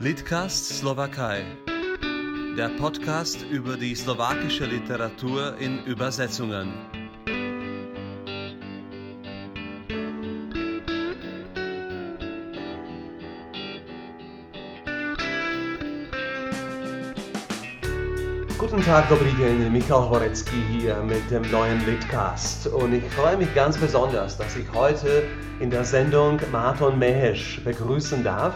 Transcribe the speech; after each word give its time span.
Litcast 0.00 0.78
Slowakei. 0.78 1.44
Der 2.56 2.68
Podcast 2.68 3.44
über 3.50 3.76
die 3.76 3.96
slowakische 3.96 4.64
Literatur 4.64 5.56
in 5.58 5.82
Übersetzungen. 5.86 6.72
Guten 18.56 18.80
Tag, 18.84 19.08
dobrý 19.08 19.32
den, 19.32 19.72
Michal 19.72 20.08
Horecki 20.08 20.62
hier 20.70 21.02
mit 21.02 21.28
dem 21.28 21.42
neuen 21.50 21.84
Litcast. 21.86 22.68
Und 22.68 22.94
ich 22.94 23.04
freue 23.14 23.36
mich 23.36 23.52
ganz 23.52 23.76
besonders, 23.76 24.38
dass 24.38 24.54
ich 24.54 24.72
heute 24.72 25.24
in 25.58 25.70
der 25.70 25.82
Sendung 25.82 26.38
Marton 26.52 27.00
Mehesch 27.00 27.60
begrüßen 27.64 28.22
darf. 28.22 28.54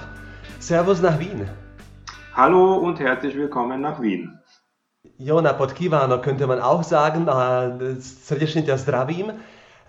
Servus 0.62 1.02
nach 1.02 1.18
Wien. 1.18 1.48
Hallo 2.34 2.76
und 2.76 3.00
herzlich 3.00 3.34
willkommen 3.34 3.80
nach 3.80 4.00
Wien. 4.00 4.38
Jona 5.18 5.54
Podkivano 5.54 6.20
könnte 6.20 6.46
man 6.46 6.60
auch 6.60 6.84
sagen, 6.84 7.26
srdečně 7.98 8.78
zdravím. 8.78 9.32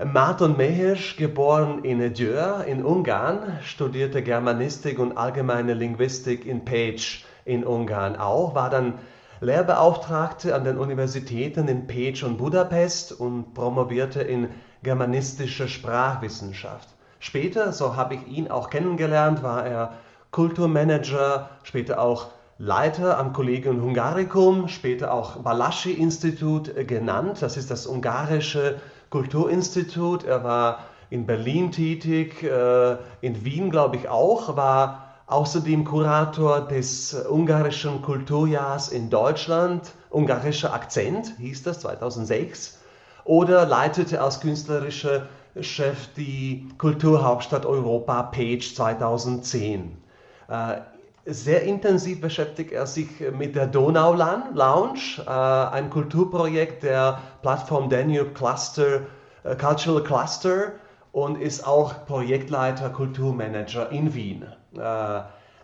Marton 0.03 0.57
Mehes, 0.57 1.15
geboren 1.15 1.81
in 1.83 1.99
Djör 2.13 2.63
in 2.65 2.83
Ungarn, 2.83 3.59
studierte 3.61 4.23
Germanistik 4.23 4.97
und 4.97 5.15
allgemeine 5.15 5.75
Linguistik 5.75 6.47
in 6.47 6.61
Pécs 6.61 7.23
in 7.45 7.63
Ungarn 7.63 8.15
auch, 8.15 8.55
war 8.55 8.71
dann 8.71 8.95
Lehrbeauftragte 9.41 10.55
an 10.55 10.63
den 10.63 10.79
Universitäten 10.79 11.67
in 11.67 11.85
Pécs 11.85 12.23
und 12.23 12.37
Budapest 12.37 13.11
und 13.11 13.53
promovierte 13.53 14.23
in 14.23 14.49
germanistischer 14.81 15.67
Sprachwissenschaft. 15.67 16.89
Später, 17.19 17.73
so 17.73 17.95
habe 17.95 18.15
ich 18.15 18.27
ihn 18.27 18.49
auch 18.49 18.71
kennengelernt, 18.71 19.43
war 19.43 19.67
er 19.67 19.93
Kulturmanager, 20.33 21.51
später 21.61 22.01
auch 22.01 22.31
Leiter 22.57 23.19
am 23.19 23.33
Collegium 23.33 23.81
Hungaricum, 23.81 24.67
später 24.67 25.13
auch 25.13 25.37
Balaschi-Institut 25.37 26.87
genannt. 26.87 27.41
Das 27.41 27.55
ist 27.55 27.69
das 27.69 27.85
ungarische 27.85 28.81
Kulturinstitut. 29.11 30.23
Er 30.23 30.43
war 30.43 30.79
in 31.11 31.27
Berlin 31.27 31.71
tätig, 31.71 32.41
äh, 32.41 32.97
in 33.21 33.45
Wien 33.45 33.69
glaube 33.69 33.95
ich 33.97 34.09
auch, 34.09 34.57
war 34.57 35.13
außerdem 35.27 35.85
Kurator 35.85 36.61
des 36.61 37.13
ungarischen 37.13 38.01
Kulturjahrs 38.01 38.89
in 38.89 39.11
Deutschland, 39.11 39.91
ungarischer 40.09 40.73
Akzent 40.73 41.35
hieß 41.37 41.61
das 41.61 41.81
2006, 41.81 42.79
oder 43.23 43.67
leitete 43.67 44.19
als 44.19 44.39
künstlerischer 44.39 45.27
Chef 45.61 46.11
die 46.17 46.67
Kulturhauptstadt 46.79 47.67
Europa 47.67 48.23
Page 48.23 48.73
2010. 48.73 50.02
Äh, 50.47 50.81
sehr 51.25 51.63
intensiv 51.63 52.19
beschäftigt 52.19 52.73
er 52.73 52.85
sich 52.85 53.07
mit 53.37 53.55
der 53.55 53.67
Donau 53.67 54.13
Lounge, 54.13 55.23
äh, 55.25 55.29
ein 55.29 55.89
Kulturprojekt 55.89 56.83
der 56.83 57.19
Plattform 57.41 57.89
Danube 57.89 58.33
Cluster, 58.33 59.01
äh, 59.43 59.55
Cultural 59.55 60.03
Cluster 60.03 60.73
und 61.13 61.39
ist 61.39 61.65
auch 61.65 62.05
Projektleiter 62.05 62.89
Kulturmanager 62.89 63.91
in 63.91 64.13
Wien. 64.13 64.45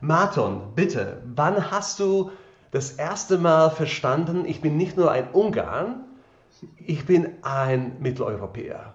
Marton, 0.01 0.61
bitte, 0.75 1.23
wann 1.25 1.71
hast 1.71 1.99
du 1.99 2.29
das 2.71 2.91
erste 2.91 3.39
Mal 3.39 3.71
verstanden, 3.71 4.45
ich 4.45 4.61
bin 4.61 4.77
nicht 4.77 4.95
nur 4.95 5.11
ein 5.11 5.29
Ungarn, 5.31 6.05
ich 6.77 7.05
bin 7.07 7.37
ein 7.41 7.97
Mitteleuropäer? 7.99 8.93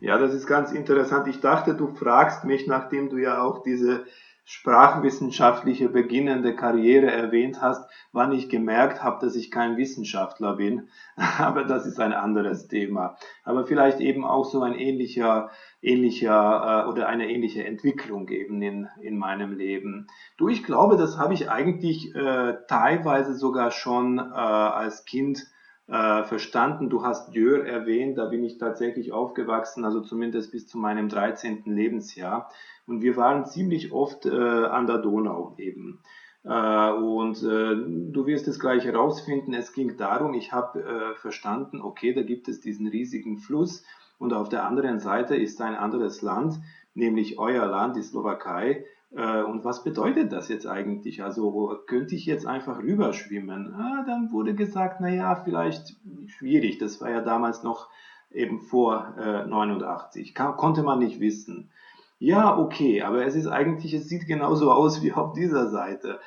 Ja, 0.00 0.18
das 0.18 0.34
ist 0.34 0.46
ganz 0.46 0.72
interessant. 0.72 1.26
Ich 1.26 1.40
dachte, 1.40 1.74
du 1.74 1.88
fragst 1.88 2.44
mich, 2.44 2.66
nachdem 2.66 3.08
du 3.08 3.16
ja 3.16 3.42
auch 3.42 3.62
diese 3.62 4.04
sprachwissenschaftliche 4.48 5.88
beginnende 5.88 6.54
Karriere 6.54 7.10
erwähnt 7.10 7.60
hast, 7.60 7.90
wann 8.12 8.30
ich 8.30 8.48
gemerkt 8.48 9.02
habe, 9.02 9.18
dass 9.20 9.34
ich 9.34 9.50
kein 9.50 9.76
Wissenschaftler 9.76 10.54
bin. 10.54 10.88
Aber 11.38 11.64
das 11.64 11.84
ist 11.84 11.98
ein 11.98 12.12
anderes 12.12 12.68
Thema. 12.68 13.16
Aber 13.42 13.66
vielleicht 13.66 13.98
eben 13.98 14.24
auch 14.24 14.44
so 14.44 14.62
ein 14.62 14.74
ähnlicher, 14.74 15.50
ähnlicher 15.82 16.84
äh, 16.86 16.88
oder 16.88 17.08
eine 17.08 17.28
ähnliche 17.28 17.64
Entwicklung 17.64 18.28
eben 18.28 18.62
in, 18.62 18.88
in 19.02 19.18
meinem 19.18 19.52
Leben. 19.52 20.06
Du, 20.38 20.48
ich 20.48 20.62
glaube, 20.62 20.96
das 20.96 21.18
habe 21.18 21.34
ich 21.34 21.50
eigentlich 21.50 22.14
äh, 22.14 22.54
teilweise 22.68 23.34
sogar 23.34 23.72
schon 23.72 24.18
äh, 24.18 24.22
als 24.22 25.04
Kind 25.04 25.44
äh, 25.88 26.22
verstanden. 26.24 26.88
Du 26.88 27.04
hast 27.04 27.34
Dürr 27.34 27.66
erwähnt, 27.66 28.18
da 28.18 28.26
bin 28.26 28.44
ich 28.44 28.58
tatsächlich 28.58 29.12
aufgewachsen, 29.12 29.84
also 29.84 30.00
zumindest 30.00 30.52
bis 30.52 30.68
zu 30.68 30.78
meinem 30.78 31.08
13. 31.08 31.62
Lebensjahr. 31.64 32.48
Und 32.86 33.02
wir 33.02 33.16
waren 33.16 33.46
ziemlich 33.46 33.92
oft 33.92 34.26
äh, 34.26 34.30
an 34.30 34.86
der 34.86 34.98
Donau 34.98 35.54
eben. 35.58 36.00
Äh, 36.44 36.92
und 36.92 37.42
äh, 37.42 37.74
du 38.12 38.26
wirst 38.26 38.46
es 38.46 38.60
gleich 38.60 38.84
herausfinden, 38.84 39.54
es 39.54 39.72
ging 39.72 39.96
darum, 39.96 40.34
ich 40.34 40.52
habe 40.52 40.82
äh, 40.82 41.14
verstanden, 41.16 41.80
okay, 41.80 42.14
da 42.14 42.22
gibt 42.22 42.48
es 42.48 42.60
diesen 42.60 42.86
riesigen 42.86 43.38
Fluss 43.38 43.82
und 44.18 44.32
auf 44.32 44.48
der 44.48 44.64
anderen 44.64 45.00
Seite 45.00 45.34
ist 45.34 45.60
ein 45.60 45.74
anderes 45.74 46.22
Land, 46.22 46.60
nämlich 46.94 47.38
euer 47.38 47.66
Land, 47.66 47.96
die 47.96 48.02
Slowakei. 48.02 48.84
Äh, 49.14 49.42
und 49.42 49.64
was 49.64 49.82
bedeutet 49.82 50.32
das 50.32 50.48
jetzt 50.48 50.66
eigentlich? 50.66 51.22
Also 51.22 51.78
könnte 51.86 52.14
ich 52.14 52.26
jetzt 52.26 52.46
einfach 52.46 52.78
rüberschwimmen? 52.78 53.74
Ah, 53.74 54.04
dann 54.06 54.30
wurde 54.32 54.54
gesagt, 54.54 55.00
na 55.00 55.08
ja, 55.08 55.34
vielleicht 55.34 55.96
schwierig. 56.26 56.78
Das 56.78 57.00
war 57.00 57.10
ja 57.10 57.20
damals 57.20 57.62
noch 57.62 57.88
eben 58.30 58.60
vor 58.60 59.14
äh, 59.18 59.46
89. 59.46 60.34
Kann, 60.34 60.56
konnte 60.56 60.82
man 60.82 60.98
nicht 60.98 61.20
wissen. 61.20 61.70
Ja, 62.18 62.58
okay, 62.58 63.02
aber 63.02 63.26
es 63.26 63.34
ist 63.34 63.46
eigentlich, 63.46 63.92
es 63.92 64.08
sieht 64.08 64.26
genauso 64.26 64.72
aus 64.72 65.02
wie 65.02 65.12
auf 65.12 65.34
dieser 65.34 65.68
Seite 65.68 66.18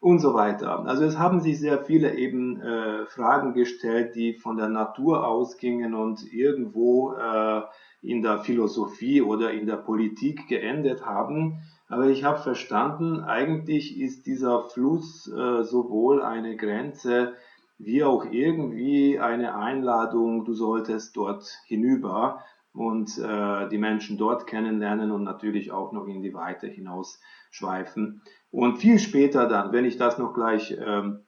und 0.00 0.18
so 0.18 0.34
weiter. 0.34 0.86
Also 0.86 1.04
es 1.04 1.18
haben 1.18 1.40
sich 1.40 1.60
sehr 1.60 1.84
viele 1.84 2.16
eben 2.16 2.60
äh, 2.60 3.06
Fragen 3.06 3.54
gestellt, 3.54 4.14
die 4.16 4.34
von 4.34 4.56
der 4.56 4.68
Natur 4.68 5.26
ausgingen 5.26 5.94
und 5.94 6.32
irgendwo 6.32 7.12
äh, 7.12 7.62
in 8.02 8.22
der 8.22 8.38
Philosophie 8.38 9.22
oder 9.22 9.52
in 9.52 9.66
der 9.66 9.76
Politik 9.76 10.48
geendet 10.48 11.04
haben. 11.06 11.62
Aber 11.88 12.06
ich 12.06 12.24
habe 12.24 12.38
verstanden, 12.38 13.20
eigentlich 13.20 14.00
ist 14.00 14.26
dieser 14.26 14.68
Fluss 14.70 15.28
äh, 15.28 15.62
sowohl 15.62 16.22
eine 16.22 16.56
Grenze 16.56 17.34
wie 17.78 18.04
auch 18.04 18.26
irgendwie 18.30 19.18
eine 19.18 19.54
Einladung, 19.54 20.44
du 20.44 20.52
solltest 20.52 21.16
dort 21.16 21.46
hinüber 21.66 22.44
und 22.72 23.18
äh, 23.18 23.68
die 23.68 23.78
Menschen 23.78 24.16
dort 24.16 24.46
kennenlernen 24.46 25.10
und 25.10 25.24
natürlich 25.24 25.72
auch 25.72 25.92
noch 25.92 26.06
in 26.06 26.22
die 26.22 26.34
Weite 26.34 26.66
hinaus 26.66 27.20
schweifen. 27.50 28.22
Und 28.50 28.78
viel 28.78 28.98
später 28.98 29.48
dann, 29.48 29.72
wenn 29.72 29.84
ich 29.84 29.96
das 29.96 30.18
noch 30.18 30.34
gleich 30.34 30.76
ähm, 30.78 31.20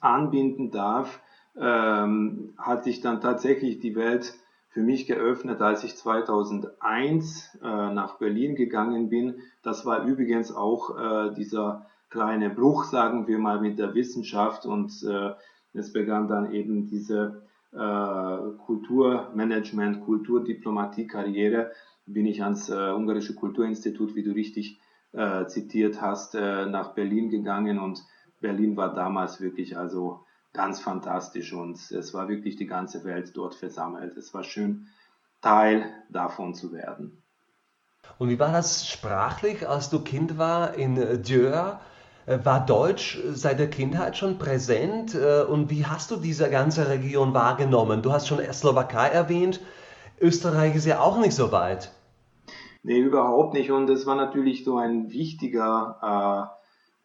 anbinden 0.00 0.70
darf, 0.70 1.20
ähm, 1.56 2.54
hat 2.58 2.84
sich 2.84 3.00
dann 3.00 3.20
tatsächlich 3.20 3.80
die 3.80 3.96
Welt 3.96 4.34
für 4.68 4.82
mich 4.82 5.06
geöffnet, 5.06 5.60
als 5.62 5.82
ich 5.82 5.96
2001 5.96 7.58
äh, 7.62 7.66
nach 7.66 8.18
Berlin 8.18 8.54
gegangen 8.54 9.08
bin. 9.08 9.40
Das 9.62 9.86
war 9.86 10.04
übrigens 10.04 10.54
auch 10.54 10.96
äh, 10.96 11.34
dieser 11.34 11.86
kleine 12.10 12.50
Bruch, 12.50 12.84
sagen 12.84 13.26
wir 13.26 13.38
mal, 13.38 13.60
mit 13.60 13.78
der 13.78 13.94
Wissenschaft 13.94 14.66
und 14.66 14.92
äh, 15.02 15.32
es 15.72 15.92
begann 15.92 16.28
dann 16.28 16.52
eben 16.52 16.86
diese 16.86 17.47
Kulturmanagement, 17.72 20.04
Kulturdiplomatie-Karriere. 20.04 21.72
Bin 22.06 22.26
ich 22.26 22.42
ans 22.42 22.70
äh, 22.70 22.92
Ungarische 22.92 23.34
Kulturinstitut, 23.34 24.14
wie 24.14 24.22
du 24.22 24.32
richtig 24.32 24.78
äh, 25.12 25.46
zitiert 25.46 26.00
hast, 26.00 26.34
nach 26.34 26.94
Berlin 26.94 27.30
gegangen 27.30 27.78
und 27.78 28.04
Berlin 28.40 28.76
war 28.76 28.94
damals 28.94 29.40
wirklich 29.40 29.76
also 29.76 30.20
ganz 30.52 30.80
fantastisch 30.80 31.52
und 31.52 31.90
es 31.90 32.14
war 32.14 32.28
wirklich 32.28 32.56
die 32.56 32.66
ganze 32.66 33.04
Welt 33.04 33.36
dort 33.36 33.54
versammelt. 33.54 34.16
Es 34.16 34.32
war 34.34 34.44
schön, 34.44 34.86
Teil 35.40 35.92
davon 36.08 36.54
zu 36.54 36.72
werden. 36.72 37.22
Und 38.18 38.30
wie 38.30 38.38
war 38.38 38.52
das 38.52 38.88
sprachlich, 38.88 39.68
als 39.68 39.90
du 39.90 40.00
Kind 40.00 40.38
war 40.38 40.74
in 40.74 41.22
Dürr? 41.22 41.80
Äh, 42.28 42.44
war 42.44 42.64
Deutsch 42.66 43.18
seit 43.32 43.58
der 43.58 43.70
Kindheit 43.70 44.16
schon 44.16 44.38
präsent? 44.38 45.14
Äh, 45.14 45.44
und 45.44 45.70
wie 45.70 45.86
hast 45.86 46.10
du 46.10 46.16
diese 46.16 46.50
ganze 46.50 46.88
Region 46.88 47.32
wahrgenommen? 47.32 48.02
Du 48.02 48.12
hast 48.12 48.28
schon 48.28 48.40
Slowakei 48.52 49.08
erwähnt. 49.08 49.60
Österreich 50.20 50.76
ist 50.76 50.86
ja 50.86 51.00
auch 51.00 51.18
nicht 51.18 51.34
so 51.34 51.52
weit. 51.52 51.92
Nee, 52.82 53.00
überhaupt 53.00 53.54
nicht. 53.54 53.70
Und 53.70 53.88
es 53.88 54.06
war 54.06 54.14
natürlich 54.14 54.64
so 54.64 54.76
ein 54.76 55.10
wichtiger 55.10 56.52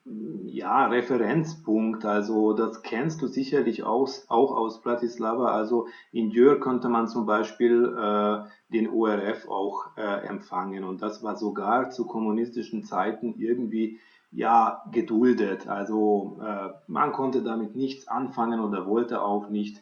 äh, 0.06 0.10
ja, 0.46 0.88
Referenzpunkt. 0.88 2.04
Also 2.04 2.54
das 2.54 2.82
kennst 2.82 3.22
du 3.22 3.28
sicherlich 3.28 3.84
aus, 3.84 4.26
auch 4.28 4.52
aus 4.52 4.82
Bratislava. 4.82 5.52
Also 5.52 5.88
in 6.12 6.32
Dürr 6.32 6.60
konnte 6.60 6.90
man 6.90 7.08
zum 7.08 7.26
Beispiel 7.26 7.96
äh, 7.98 8.74
den 8.74 8.90
ORF 8.90 9.48
auch 9.48 9.96
äh, 9.96 10.28
empfangen 10.28 10.84
und 10.84 11.02
das 11.02 11.24
war 11.24 11.38
sogar 11.38 11.92
zu 11.92 12.06
kommunistischen 12.06 12.84
Zeiten 12.84 13.36
irgendwie 13.38 14.00
ja 14.34 14.84
geduldet. 14.92 15.68
Also 15.68 16.40
äh, 16.44 16.70
man 16.88 17.12
konnte 17.12 17.44
damit 17.44 17.76
nichts 17.76 18.08
anfangen 18.08 18.60
oder 18.60 18.86
wollte 18.86 19.22
auch 19.22 19.50
nicht. 19.50 19.82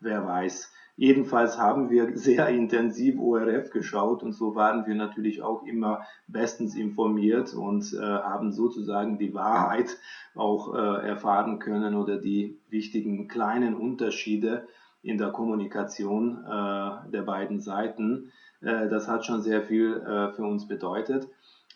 Wer 0.00 0.26
weiß. 0.26 0.72
Jedenfalls 0.96 1.58
haben 1.58 1.90
wir 1.90 2.16
sehr 2.16 2.48
intensiv 2.48 3.18
ORF 3.18 3.70
geschaut 3.70 4.22
und 4.22 4.32
so 4.32 4.54
waren 4.54 4.86
wir 4.86 4.94
natürlich 4.94 5.42
auch 5.42 5.62
immer 5.64 6.02
bestens 6.26 6.74
informiert 6.74 7.54
und 7.54 7.92
äh, 7.94 8.00
haben 8.00 8.52
sozusagen 8.52 9.18
die 9.18 9.32
Wahrheit 9.32 9.96
auch 10.34 10.74
äh, 10.74 11.08
erfahren 11.08 11.58
können 11.58 11.94
oder 11.94 12.18
die 12.18 12.58
wichtigen 12.68 13.28
kleinen 13.28 13.74
Unterschiede 13.74 14.66
in 15.02 15.18
der 15.18 15.30
Kommunikation 15.30 16.44
äh, 16.44 17.10
der 17.10 17.22
beiden 17.22 17.60
Seiten. 17.60 18.32
Äh, 18.60 18.88
das 18.88 19.08
hat 19.08 19.24
schon 19.24 19.42
sehr 19.42 19.62
viel 19.62 19.96
äh, 19.96 20.32
für 20.32 20.44
uns 20.44 20.68
bedeutet. 20.68 21.28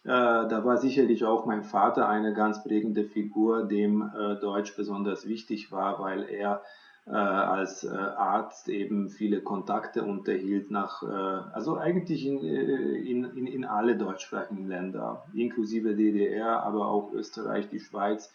Äh, 0.06 0.49
da 0.49 0.64
war 0.64 0.79
sicherlich 0.79 1.25
auch 1.25 1.47
mein 1.47 1.62
Vater 1.62 2.08
eine 2.08 2.32
ganz 2.32 2.62
prägende 2.62 3.05
Figur, 3.05 3.64
dem 3.64 4.11
Deutsch 4.41 4.76
besonders 4.76 5.26
wichtig 5.29 5.70
war, 5.73 6.00
weil 6.00 6.29
er 6.29 6.62
äh, 7.08 7.12
als 7.12 7.85
äh, 7.85 7.91
Arzt 7.97 8.69
eben 8.69 9.11
viele 9.11 9.41
Kontakte 9.41 10.03
unterhielt 10.03 10.73
nach, 10.73 11.05
äh, 11.05 11.06
also 11.06 11.76
eigentlich 11.76 12.26
in, 12.26 12.43
in, 12.43 13.25
in, 13.37 13.47
in 13.47 13.64
alle 13.64 13.97
deutschsprachigen 13.97 14.67
Länder, 14.67 15.23
inklusive 15.32 15.94
DDR, 15.94 16.64
aber 16.64 16.88
auch 16.88 17.12
Österreich, 17.12 17.69
die 17.69 17.81
Schweiz, 17.81 18.32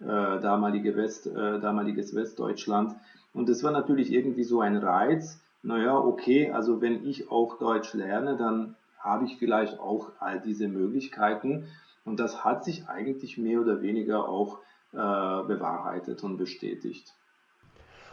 damalige 0.00 0.94
West, 0.94 1.26
damaliges 1.26 2.14
Westdeutschland. 2.14 2.94
Und 3.34 3.48
es 3.48 3.64
war 3.64 3.72
natürlich 3.72 4.12
irgendwie 4.12 4.44
so 4.44 4.60
ein 4.60 4.76
Reiz, 4.76 5.40
naja, 5.64 5.98
okay, 5.98 6.52
also 6.52 6.80
wenn 6.80 7.04
ich 7.04 7.32
auch 7.32 7.58
Deutsch 7.58 7.94
lerne, 7.94 8.36
dann 8.36 8.76
habe 9.08 9.24
ich 9.24 9.36
vielleicht 9.38 9.80
auch 9.80 10.12
all 10.20 10.40
diese 10.40 10.68
Möglichkeiten. 10.68 11.68
Und 12.04 12.20
das 12.20 12.44
hat 12.44 12.64
sich 12.64 12.88
eigentlich 12.88 13.38
mehr 13.38 13.60
oder 13.60 13.82
weniger 13.82 14.28
auch 14.28 14.58
äh, 14.92 14.96
bewahrheitet 14.96 16.22
und 16.22 16.36
bestätigt. 16.36 17.14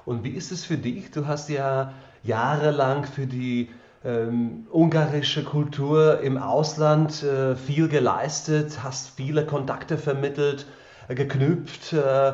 Und 0.05 0.23
wie 0.23 0.31
ist 0.31 0.51
es 0.51 0.65
für 0.65 0.77
dich? 0.77 1.11
Du 1.11 1.27
hast 1.27 1.49
ja 1.49 1.93
jahrelang 2.23 3.05
für 3.05 3.25
die 3.25 3.69
ähm, 4.03 4.67
ungarische 4.71 5.43
Kultur 5.43 6.19
im 6.19 6.37
Ausland 6.37 7.23
äh, 7.23 7.55
viel 7.55 7.87
geleistet, 7.87 8.83
hast 8.83 9.09
viele 9.15 9.45
Kontakte 9.45 9.97
vermittelt, 9.97 10.67
äh, 11.07 11.15
geknüpft, 11.15 11.93
äh, 11.93 12.33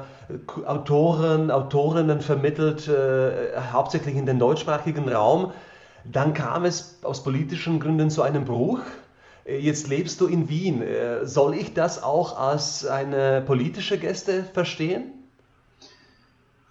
Autoren, 0.66 1.50
Autorinnen 1.52 2.22
vermittelt, 2.22 2.88
äh, 2.88 3.60
hauptsächlich 3.72 4.16
in 4.16 4.26
den 4.26 4.40
deutschsprachigen 4.40 5.08
Raum. 5.08 5.54
Dann 6.04 6.34
kam 6.34 6.66
es 6.66 7.00
aus 7.04 7.24
politischen 7.24 7.80
Gründen 7.80 8.10
zu 8.10 8.22
einem 8.22 8.46
Bruch. 8.46 8.80
Äh, 9.46 9.60
jetzt 9.60 9.88
lebst 9.88 10.22
du 10.22 10.28
in 10.28 10.50
Wien. 10.50 10.82
Äh, 10.82 11.26
soll 11.26 11.56
ich 11.56 11.74
das 11.74 12.04
auch 12.04 12.38
als 12.38 12.86
eine 12.86 13.42
politische 13.42 13.98
Geste 13.98 14.44
verstehen? 14.44 15.14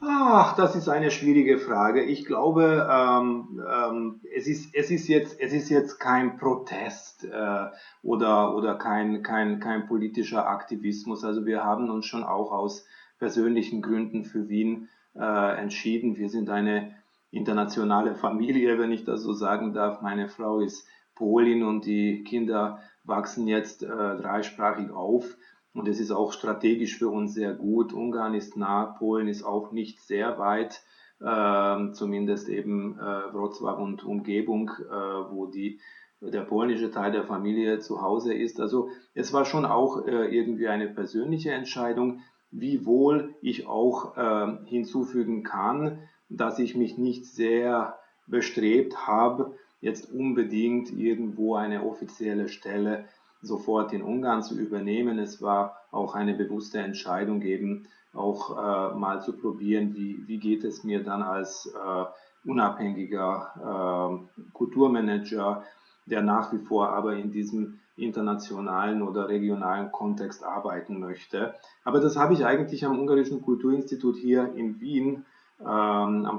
Ach, 0.02 0.56
das 0.56 0.76
ist 0.76 0.88
eine 0.88 1.10
schwierige 1.10 1.58
Frage. 1.58 2.02
Ich 2.02 2.24
glaube, 2.24 2.88
ähm, 2.90 3.60
ähm, 3.70 4.20
es, 4.34 4.46
ist, 4.46 4.74
es, 4.74 4.90
ist 4.90 5.08
jetzt, 5.08 5.38
es 5.38 5.52
ist 5.52 5.68
jetzt 5.68 5.98
kein 6.00 6.38
Protest 6.38 7.24
äh, 7.24 7.66
oder, 8.02 8.56
oder 8.56 8.76
kein, 8.76 9.22
kein, 9.22 9.60
kein 9.60 9.86
politischer 9.86 10.46
Aktivismus. 10.48 11.22
Also 11.22 11.44
wir 11.44 11.64
haben 11.64 11.90
uns 11.90 12.06
schon 12.06 12.24
auch 12.24 12.50
aus 12.50 12.86
persönlichen 13.18 13.82
Gründen 13.82 14.24
für 14.24 14.48
Wien 14.48 14.88
äh, 15.14 15.60
entschieden. 15.60 16.16
Wir 16.16 16.30
sind 16.30 16.48
eine 16.48 16.94
internationale 17.30 18.14
Familie, 18.14 18.78
wenn 18.78 18.92
ich 18.92 19.04
das 19.04 19.22
so 19.22 19.32
sagen 19.32 19.72
darf. 19.72 20.02
Meine 20.02 20.28
Frau 20.28 20.60
ist 20.60 20.86
Polin 21.14 21.62
und 21.62 21.84
die 21.84 22.24
Kinder 22.24 22.80
wachsen 23.04 23.46
jetzt 23.46 23.82
äh, 23.82 23.86
dreisprachig 23.86 24.90
auf. 24.90 25.36
Und 25.72 25.86
es 25.86 26.00
ist 26.00 26.10
auch 26.10 26.32
strategisch 26.32 26.98
für 26.98 27.08
uns 27.08 27.34
sehr 27.34 27.52
gut. 27.54 27.92
Ungarn 27.92 28.34
ist 28.34 28.56
nah, 28.56 28.86
Polen 28.86 29.28
ist 29.28 29.44
auch 29.44 29.70
nicht 29.70 30.00
sehr 30.00 30.38
weit, 30.38 30.82
äh, 31.20 31.92
zumindest 31.92 32.48
eben 32.48 32.98
äh, 32.98 33.02
Wrocław 33.02 33.76
und 33.76 34.04
Umgebung, 34.04 34.70
äh, 34.70 34.92
wo 35.30 35.46
die, 35.46 35.78
der 36.20 36.42
polnische 36.42 36.90
Teil 36.90 37.12
der 37.12 37.24
Familie 37.24 37.78
zu 37.78 38.02
Hause 38.02 38.34
ist. 38.34 38.60
Also 38.60 38.88
es 39.14 39.32
war 39.32 39.44
schon 39.44 39.64
auch 39.64 40.06
äh, 40.06 40.36
irgendwie 40.36 40.66
eine 40.66 40.88
persönliche 40.88 41.52
Entscheidung, 41.52 42.22
wie 42.50 42.84
wohl 42.84 43.36
ich 43.40 43.68
auch 43.68 44.16
äh, 44.16 44.56
hinzufügen 44.66 45.44
kann, 45.44 46.00
dass 46.30 46.58
ich 46.58 46.76
mich 46.76 46.96
nicht 46.96 47.26
sehr 47.26 47.98
bestrebt 48.26 49.06
habe, 49.06 49.54
jetzt 49.80 50.10
unbedingt 50.12 50.92
irgendwo 50.92 51.56
eine 51.56 51.84
offizielle 51.84 52.48
Stelle 52.48 53.04
sofort 53.42 53.92
in 53.92 54.02
Ungarn 54.02 54.42
zu 54.42 54.58
übernehmen. 54.58 55.18
Es 55.18 55.42
war 55.42 55.76
auch 55.90 56.14
eine 56.14 56.34
bewusste 56.34 56.78
Entscheidung 56.78 57.42
eben, 57.42 57.88
auch 58.12 58.50
äh, 58.50 58.94
mal 58.96 59.22
zu 59.22 59.32
probieren, 59.32 59.94
wie, 59.94 60.26
wie 60.26 60.38
geht 60.38 60.64
es 60.64 60.84
mir 60.84 61.02
dann 61.02 61.22
als 61.22 61.66
äh, 61.66 62.48
unabhängiger 62.48 64.20
äh, 64.36 64.50
Kulturmanager, 64.52 65.64
der 66.06 66.22
nach 66.22 66.52
wie 66.52 66.58
vor 66.58 66.90
aber 66.90 67.14
in 67.14 67.30
diesem 67.30 67.78
internationalen 67.96 69.02
oder 69.02 69.28
regionalen 69.28 69.92
Kontext 69.92 70.42
arbeiten 70.42 70.98
möchte. 70.98 71.54
Aber 71.84 72.00
das 72.00 72.16
habe 72.16 72.34
ich 72.34 72.44
eigentlich 72.44 72.84
am 72.84 72.98
Ungarischen 72.98 73.42
Kulturinstitut 73.42 74.16
hier 74.16 74.54
in 74.54 74.80
Wien, 74.80 75.24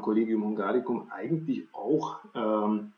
am 0.02 0.06
Collegium 0.06 0.44
Hungaricum, 0.44 1.12
eigentlich 1.12 1.68
auch 1.74 2.20
ähm, 2.34 2.92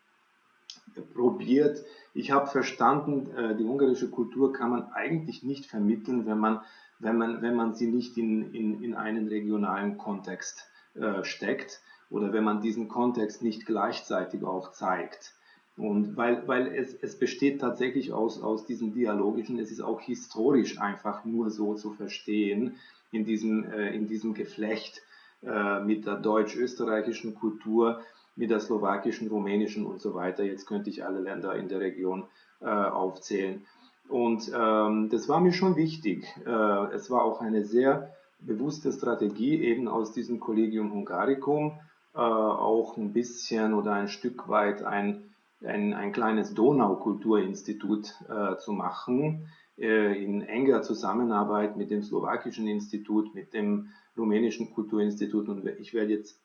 probiert. 1.13 1.83
Ich 2.13 2.31
habe 2.31 2.47
verstanden, 2.47 3.29
äh, 3.35 3.55
die 3.55 3.63
ungarische 3.63 4.09
Kultur 4.09 4.53
kann 4.53 4.69
man 4.69 4.91
eigentlich 4.93 5.43
nicht 5.43 5.65
vermitteln, 5.65 6.25
wenn 6.25 6.37
man, 6.37 6.61
wenn 6.99 7.17
man, 7.17 7.41
wenn 7.41 7.55
man 7.55 7.75
sie 7.75 7.87
nicht 7.87 8.17
in, 8.17 8.53
in, 8.53 8.81
in 8.81 8.93
einen 8.95 9.27
regionalen 9.27 9.97
Kontext 9.97 10.67
äh, 10.95 11.23
steckt 11.23 11.81
oder 12.09 12.31
wenn 12.31 12.43
man 12.43 12.61
diesen 12.61 12.87
Kontext 12.87 13.41
nicht 13.41 13.65
gleichzeitig 13.65 14.43
auch 14.43 14.71
zeigt. 14.71 15.33
Und 15.75 16.15
weil, 16.15 16.47
weil 16.47 16.67
es, 16.67 16.93
es 16.93 17.17
besteht 17.17 17.59
tatsächlich 17.59 18.13
aus, 18.13 18.41
aus 18.41 18.65
diesem 18.65 18.93
dialogischen, 18.93 19.57
es 19.57 19.71
ist 19.71 19.81
auch 19.81 19.99
historisch 19.99 20.79
einfach 20.79 21.25
nur 21.25 21.49
so 21.49 21.73
zu 21.73 21.91
verstehen, 21.91 22.75
in 23.11 23.25
diesem, 23.25 23.69
äh, 23.71 23.93
in 23.93 24.07
diesem 24.07 24.35
Geflecht 24.35 25.01
äh, 25.45 25.79
mit 25.81 26.05
der 26.05 26.15
deutsch-österreichischen 26.15 27.35
Kultur, 27.35 28.01
mit 28.35 28.49
der 28.49 28.59
slowakischen, 28.59 29.27
rumänischen 29.27 29.85
und 29.85 30.01
so 30.01 30.13
weiter. 30.13 30.43
Jetzt 30.43 30.67
könnte 30.67 30.89
ich 30.89 31.05
alle 31.05 31.19
Länder 31.19 31.55
in 31.55 31.67
der 31.69 31.79
Region 31.79 32.25
äh, 32.61 32.65
aufzählen. 32.65 33.65
Und 34.09 34.51
ähm, 34.55 35.09
das 35.09 35.29
war 35.29 35.39
mir 35.39 35.53
schon 35.53 35.75
wichtig. 35.75 36.25
Äh, 36.45 36.93
es 36.93 37.09
war 37.09 37.23
auch 37.23 37.41
eine 37.41 37.63
sehr 37.63 38.13
bewusste 38.39 38.91
Strategie 38.91 39.61
eben 39.63 39.87
aus 39.87 40.11
diesem 40.11 40.39
Collegium 40.39 40.91
Hungaricum 40.91 41.79
äh, 42.13 42.19
auch 42.19 42.97
ein 42.97 43.13
bisschen 43.13 43.73
oder 43.73 43.93
ein 43.93 44.07
Stück 44.07 44.47
weit 44.47 44.83
ein, 44.83 45.23
ein, 45.63 45.93
ein 45.93 46.11
kleines 46.11 46.53
Donaukulturinstitut 46.53 48.13
äh, 48.29 48.57
zu 48.57 48.73
machen 48.73 49.47
in 49.75 50.43
enger 50.43 50.83
Zusammenarbeit 50.83 51.77
mit 51.77 51.89
dem 51.89 52.03
slowakischen 52.03 52.67
Institut, 52.67 53.33
mit 53.33 53.53
dem 53.53 53.89
rumänischen 54.17 54.73
Kulturinstitut 54.73 55.49
und 55.49 55.65
ich 55.65 55.93
werde 55.93 56.13
jetzt 56.13 56.39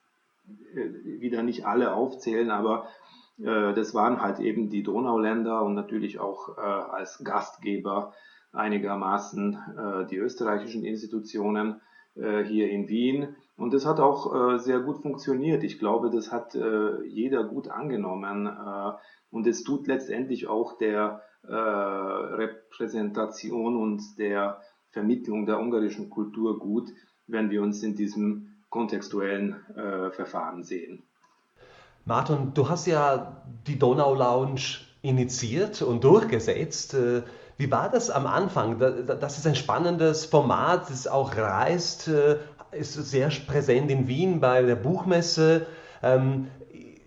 äh, 0.75 1.21
wieder 1.21 1.43
nicht 1.43 1.67
alle 1.67 1.93
aufzählen, 1.93 2.50
aber 2.50 2.88
äh, 3.38 3.75
das 3.75 3.95
waren 3.95 4.23
halt 4.23 4.41
eben 4.41 4.71
die 4.71 4.83
Donauländer 4.83 5.62
und 5.62 5.75
natürlich 5.75 6.19
auch 6.19 6.57
äh, 6.57 6.61
als 6.61 7.23
Gastgeber 7.23 8.14
einigermaßen 8.53 9.55
äh, 9.55 10.07
die 10.07 10.17
österreichischen 10.17 10.85
Institutionen 10.85 11.81
äh, 12.14 12.43
hier 12.45 12.71
in 12.71 12.88
Wien. 12.88 13.37
Und 13.57 13.75
das 13.75 13.85
hat 13.85 14.00
auch 14.00 14.55
äh, 14.55 14.59
sehr 14.59 14.81
gut 14.81 15.03
funktioniert. 15.03 15.64
Ich 15.64 15.79
glaube, 15.79 16.11
das 16.11 16.33
hat 16.33 16.55
jeder 17.07 17.45
gut 17.45 17.69
angenommen. 17.69 18.49
und 19.31 19.47
es 19.47 19.62
tut 19.64 19.87
letztendlich 19.87 20.47
auch 20.47 20.79
der 20.79 21.23
Repräsentation 21.55 23.76
und 23.76 24.19
der 24.19 24.61
Vermittlung 24.90 25.47
der 25.47 25.59
ungarischen 25.59 26.11
Kultur 26.11 26.59
gut, 26.59 26.90
wenn 27.26 27.50
wir 27.50 27.62
uns 27.62 27.83
in 27.83 27.95
diesem 27.95 28.49
kontextuellen 28.71 29.57
äh, 29.76 30.11
Verfahren 30.11 30.64
sehen. 30.64 31.02
Martin, 32.05 32.52
du 32.55 32.69
hast 32.69 32.87
ja 32.87 33.43
die 33.67 33.78
Donau 33.78 34.14
Lounge 34.14 34.81
initiiert 35.02 35.83
und 35.83 36.05
durchgesetzt. 36.05 36.95
Äh, 36.95 37.23
wie 37.57 37.71
war 37.71 37.90
das 37.90 38.11
am 38.11 38.26
Anfang? 38.26 38.78
Das 38.78 39.38
ist 39.38 39.47
ein 39.47 39.57
spannendes 39.57 40.25
Format, 40.25 40.90
das 40.90 41.07
auch 41.07 41.37
reist, 41.37 42.09
äh, 42.09 42.38
ist 42.73 42.95
sehr 42.95 43.31
präsent 43.47 43.90
in 43.90 44.09
Wien 44.09 44.40
bei 44.40 44.62
der 44.62 44.76
Buchmesse. 44.76 45.67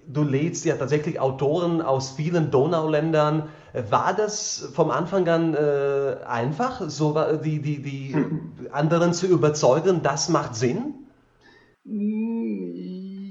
Du 0.08 0.24
lädst 0.24 0.65
ja 0.65 0.75
tatsächlich 0.75 1.20
Autoren 1.20 1.81
aus 1.81 2.12
vielen 2.12 2.51
Donauländern. 2.51 3.50
War 3.89 4.13
das 4.13 4.72
vom 4.74 4.91
Anfang 4.91 5.27
an 5.27 5.53
äh, 5.53 6.17
einfach, 6.25 6.81
so 6.89 7.15
die, 7.43 7.62
die, 7.62 7.81
die 7.81 8.15
anderen 8.72 9.13
zu 9.13 9.27
überzeugen, 9.27 10.01
das 10.03 10.29
macht 10.29 10.55
Sinn? 10.55 10.96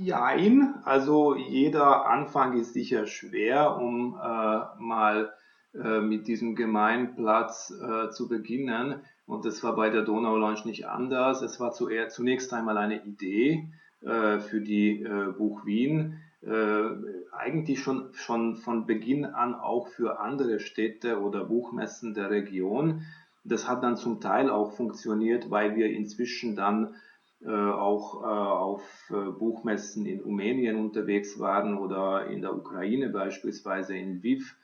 Jein, 0.02 0.74
also 0.84 1.36
jeder 1.36 2.06
Anfang 2.06 2.58
ist 2.58 2.72
sicher 2.72 3.06
schwer, 3.06 3.76
um 3.76 4.14
äh, 4.14 4.82
mal 4.82 5.32
äh, 5.74 6.00
mit 6.00 6.26
diesem 6.26 6.56
Gemeinplatz 6.56 7.72
äh, 7.80 8.10
zu 8.10 8.28
beginnen. 8.28 9.02
Und 9.26 9.44
das 9.44 9.62
war 9.62 9.76
bei 9.76 9.90
der 9.90 10.02
Donau 10.02 10.36
Lounge 10.36 10.62
nicht 10.64 10.88
anders. 10.88 11.42
Es 11.42 11.60
war 11.60 11.70
zuerst, 11.70 12.16
zunächst 12.16 12.52
einmal 12.52 12.76
eine 12.76 13.04
Idee 13.04 13.68
äh, 14.00 14.40
für 14.40 14.60
die 14.60 15.02
äh, 15.02 15.32
Buch 15.36 15.64
Wien. 15.64 16.18
Äh, 16.42 16.90
eigentlich 17.32 17.80
schon, 17.80 18.14
schon 18.14 18.56
von 18.56 18.86
Beginn 18.86 19.24
an 19.26 19.54
auch 19.54 19.88
für 19.88 20.20
andere 20.20 20.58
Städte 20.58 21.20
oder 21.20 21.44
Buchmessen 21.44 22.14
der 22.14 22.30
Region. 22.30 23.02
Das 23.44 23.68
hat 23.68 23.82
dann 23.82 23.96
zum 23.96 24.20
Teil 24.20 24.50
auch 24.50 24.72
funktioniert, 24.72 25.50
weil 25.50 25.76
wir 25.76 25.90
inzwischen 25.90 26.56
dann 26.56 26.94
äh, 27.42 27.50
auch 27.50 28.22
äh, 28.22 28.26
auf 28.26 28.82
äh, 29.10 29.30
Buchmessen 29.32 30.06
in 30.06 30.20
Rumänien 30.20 30.76
unterwegs 30.76 31.38
waren 31.38 31.78
oder 31.78 32.26
in 32.26 32.42
der 32.42 32.54
Ukraine 32.54 33.08
beispielsweise 33.08 33.96
in 33.96 34.16
Lviv, 34.16 34.56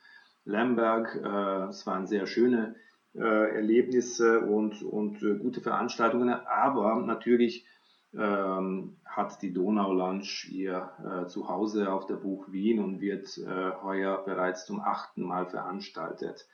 Lemberg. 0.45 1.15
Äh, 1.15 1.69
es 1.69 1.87
waren 1.87 2.05
sehr 2.05 2.27
schöne 2.27 2.75
äh, 3.15 3.19
Erlebnisse 3.55 4.41
und, 4.41 4.83
und 4.83 5.19
gute 5.41 5.61
Veranstaltungen, 5.61 6.29
aber 6.29 7.01
natürlich 7.01 7.65
ähm, 8.13 8.97
hat 9.05 9.41
die 9.41 9.53
Donau 9.53 9.93
Lunch 9.93 10.49
ihr 10.51 10.91
äh, 11.03 11.25
Zuhause 11.27 11.91
auf 11.91 12.05
der 12.05 12.15
Buch 12.15 12.51
Wien 12.51 12.79
und 12.79 13.01
wird 13.01 13.37
äh, 13.37 13.71
heuer 13.83 14.23
bereits 14.23 14.65
zum 14.65 14.79
achten 14.79 15.23
Mal 15.23 15.45
veranstaltet. 15.45 16.47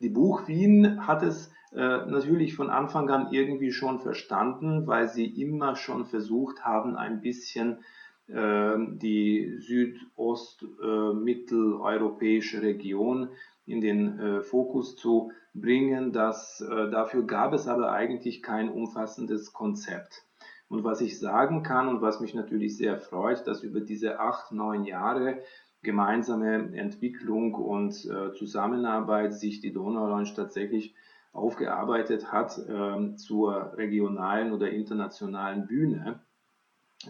Die 0.00 0.10
Buch 0.10 0.46
Wien 0.48 1.06
hat 1.06 1.22
es 1.22 1.52
äh, 1.72 2.06
natürlich 2.06 2.54
von 2.54 2.70
Anfang 2.70 3.08
an 3.08 3.28
irgendwie 3.30 3.72
schon 3.72 4.00
verstanden, 4.00 4.86
weil 4.86 5.08
sie 5.08 5.26
immer 5.26 5.76
schon 5.76 6.04
versucht 6.04 6.64
haben, 6.64 6.96
ein 6.96 7.20
bisschen 7.20 7.84
ähm, 8.28 8.98
die 8.98 9.56
südost-mitteleuropäische 9.58 12.56
äh, 12.58 12.60
Region 12.60 13.30
in 13.66 13.80
den 13.80 14.18
äh, 14.18 14.42
Fokus 14.42 14.96
zu 14.96 15.32
bringen. 15.54 16.12
Das, 16.12 16.60
äh, 16.60 16.90
dafür 16.90 17.24
gab 17.26 17.52
es 17.52 17.68
aber 17.68 17.92
eigentlich 17.92 18.42
kein 18.42 18.70
umfassendes 18.70 19.52
Konzept. 19.52 20.24
Und 20.72 20.84
was 20.84 21.02
ich 21.02 21.18
sagen 21.18 21.62
kann 21.62 21.86
und 21.86 22.00
was 22.00 22.20
mich 22.20 22.32
natürlich 22.32 22.78
sehr 22.78 22.98
freut, 22.98 23.46
dass 23.46 23.62
über 23.62 23.80
diese 23.80 24.20
acht, 24.20 24.52
neun 24.52 24.86
Jahre 24.86 25.42
gemeinsame 25.82 26.74
Entwicklung 26.74 27.52
und 27.52 27.92
äh, 28.06 28.32
Zusammenarbeit 28.32 29.34
sich 29.34 29.60
die 29.60 29.74
Donau 29.74 30.06
Lounge 30.06 30.32
tatsächlich 30.34 30.94
aufgearbeitet 31.34 32.32
hat 32.32 32.56
äh, 32.56 33.16
zur 33.16 33.76
regionalen 33.76 34.54
oder 34.54 34.70
internationalen 34.70 35.66
Bühne 35.66 36.20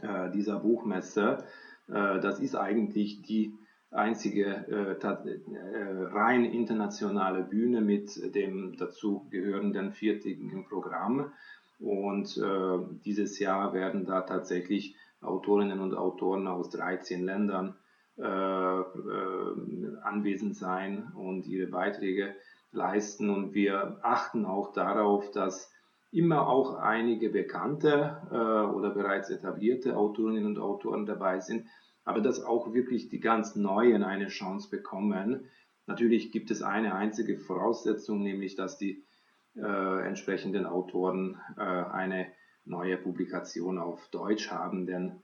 äh, 0.01 0.33
dieser 0.33 0.59
Buchmesse. 0.59 1.45
Äh, 1.87 2.19
das 2.19 2.41
ist 2.41 2.57
eigentlich 2.57 3.23
die 3.23 3.55
einzige 3.93 4.45
äh, 4.67 4.97
äh, 5.01 6.05
rein 6.11 6.47
internationale 6.47 7.45
Bühne 7.45 7.81
mit 7.81 8.35
dem 8.35 8.77
dazu 8.77 9.29
gehörenden 9.31 9.93
viertägigen 9.93 10.65
Programm. 10.65 11.31
Und 11.83 12.37
äh, 12.37 12.79
dieses 13.05 13.39
Jahr 13.39 13.75
werden 13.75 14.07
da 14.07 14.21
tatsächlich 14.23 14.95
Autorinnen 15.21 15.81
und 15.81 15.95
Autoren 15.95 16.47
aus 16.47 16.71
13 16.71 17.25
Ländern 17.25 17.77
äh, 18.19 18.23
äh, 18.23 19.97
anwesend 20.03 20.57
sein 20.57 21.13
und 21.15 21.47
ihre 21.47 21.67
Beiträge 21.67 22.35
leisten. 22.71 23.31
Und 23.31 23.55
wir 23.55 23.99
achten 24.03 24.45
auch 24.45 24.73
darauf, 24.73 25.31
dass 25.33 25.73
immer 26.13 26.47
auch 26.47 26.75
einige 26.75 27.31
bekannte 27.31 28.19
äh, 28.31 28.75
oder 28.75 28.91
bereits 28.91 29.31
etablierte 29.31 29.97
Autorinnen 29.97 30.47
und 30.47 30.59
Autoren 30.59 31.07
dabei 31.07 31.41
sind, 31.41 31.67
aber 32.05 32.21
dass 32.21 32.45
auch 32.45 32.75
wirklich 32.75 33.09
die 33.09 33.21
ganz 33.21 33.57
Neuen 33.57 34.05
eine 34.05 34.29
Chance 34.29 34.69
bekommen. 34.71 35.47
Natürlich 35.87 36.31
gibt 36.31 36.51
es 36.51 36.63
eine 36.63 36.95
einzige 36.95 37.39
Voraussetzung, 37.39 38.23
nämlich 38.23 38.55
dass 38.57 38.77
die 38.79 39.03
äh, 39.57 40.07
entsprechenden 40.07 40.67
Autoren 40.67 41.41
äh, 41.57 41.61
eine 41.61 42.27
neue 42.65 42.97
Publikation 42.97 43.79
auf 43.79 44.09
Deutsch 44.09 44.51
haben, 44.51 44.87
denn 44.87 45.23